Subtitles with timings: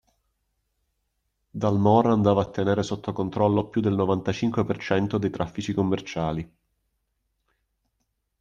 [1.59, 6.53] Dalmor andava a tenere sotto controllo più del novantacinque percento dei traffici commerciali.